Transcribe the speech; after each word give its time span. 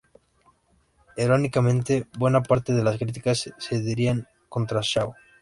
Irónicamente, 1.15 2.07
buena 2.17 2.41
parte 2.41 2.73
de 2.73 2.83
las 2.83 2.97
críticas 2.97 3.53
se 3.59 3.79
dirigían 3.81 4.27
contra 4.49 4.81
Zhao. 4.81 5.13